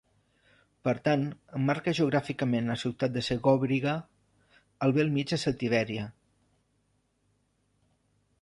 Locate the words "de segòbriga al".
3.17-4.97